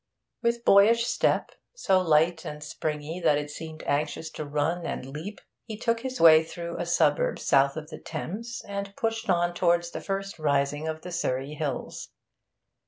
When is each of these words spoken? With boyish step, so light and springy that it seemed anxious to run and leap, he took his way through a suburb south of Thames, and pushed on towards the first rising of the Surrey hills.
With 0.41 0.65
boyish 0.65 1.05
step, 1.05 1.51
so 1.75 2.01
light 2.01 2.43
and 2.43 2.63
springy 2.63 3.19
that 3.19 3.37
it 3.37 3.51
seemed 3.51 3.83
anxious 3.83 4.31
to 4.31 4.45
run 4.47 4.83
and 4.83 5.05
leap, 5.05 5.39
he 5.65 5.77
took 5.77 5.99
his 5.99 6.19
way 6.19 6.43
through 6.43 6.77
a 6.79 6.87
suburb 6.87 7.37
south 7.37 7.77
of 7.77 7.87
Thames, 8.03 8.63
and 8.67 8.95
pushed 8.95 9.29
on 9.29 9.53
towards 9.53 9.91
the 9.91 10.01
first 10.01 10.39
rising 10.39 10.87
of 10.87 11.03
the 11.03 11.11
Surrey 11.11 11.53
hills. 11.53 12.09